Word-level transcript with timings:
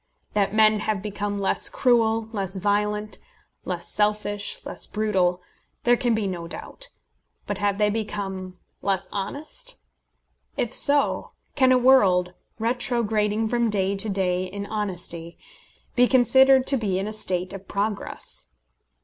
That 0.33 0.51
men 0.51 0.79
have 0.79 1.03
become 1.03 1.39
less 1.39 1.69
cruel, 1.69 2.27
less 2.33 2.55
violent, 2.55 3.19
less 3.65 3.87
selfish, 3.87 4.59
less 4.65 4.87
brutal, 4.87 5.43
there 5.83 5.95
can 5.95 6.15
be 6.15 6.25
no 6.25 6.47
doubt; 6.47 6.89
but 7.45 7.59
have 7.59 7.77
they 7.77 7.91
become 7.91 8.57
less 8.81 9.07
honest? 9.11 9.77
If 10.57 10.73
so, 10.73 11.29
can 11.53 11.71
a 11.71 11.77
world, 11.77 12.33
retrograding 12.57 13.47
from 13.47 13.69
day 13.69 13.95
to 13.95 14.09
day 14.09 14.45
in 14.45 14.65
honesty, 14.65 15.37
be 15.95 16.07
considered 16.07 16.65
to 16.65 16.77
be 16.77 16.97
in 16.97 17.07
a 17.07 17.13
state 17.13 17.53
of 17.53 17.67
progress? 17.67 18.47